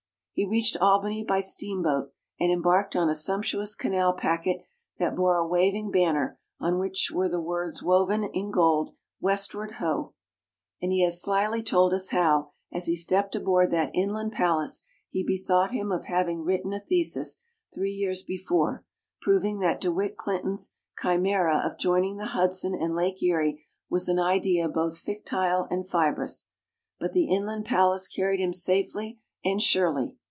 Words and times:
He 0.33 0.45
reached 0.47 0.77
Albany 0.77 1.23
by 1.23 1.41
steamboat, 1.41 2.13
and 2.39 2.51
embarked 2.51 2.95
on 2.95 3.09
a 3.09 3.13
sumptuous 3.13 3.75
canal 3.75 4.13
packet 4.13 4.63
that 4.97 5.15
bore 5.15 5.35
a 5.35 5.45
waving 5.45 5.91
banner 5.91 6.39
on 6.59 6.79
which 6.79 7.11
were 7.13 7.29
the 7.29 7.39
words 7.41 7.83
woven 7.83 8.23
in 8.23 8.49
gold, 8.49 8.95
"Westward 9.19 9.73
Ho!" 9.73 10.13
And 10.81 10.91
he 10.91 11.03
has 11.03 11.21
slyly 11.21 11.61
told 11.61 11.93
us 11.93 12.09
how, 12.09 12.53
as 12.71 12.87
he 12.87 12.95
stepped 12.95 13.35
aboard 13.35 13.69
that 13.69 13.91
"inland 13.93 14.31
palace," 14.31 14.81
he 15.11 15.21
bethought 15.23 15.69
him 15.69 15.91
of 15.91 16.05
having 16.05 16.43
written 16.43 16.73
a 16.73 16.79
thesis, 16.79 17.37
three 17.75 17.91
years 17.93 18.23
before, 18.23 18.83
proving 19.21 19.59
that 19.59 19.79
De 19.81 19.91
Witt 19.91 20.17
Clinton's 20.17 20.73
chimera 21.03 21.61
of 21.69 21.77
joining 21.77 22.17
the 22.17 22.27
Hudson 22.27 22.73
and 22.73 22.95
Lake 22.95 23.21
Erie 23.21 23.63
was 23.91 24.07
an 24.09 24.17
idea 24.17 24.67
both 24.67 24.97
fictile 24.97 25.67
and 25.69 25.87
fibrous. 25.87 26.47
But 26.99 27.13
the 27.13 27.29
inland 27.29 27.65
palace 27.65 28.07
carried 28.07 28.39
him 28.39 28.53
safely 28.53 29.19
and 29.45 29.61
surely. 29.61 30.15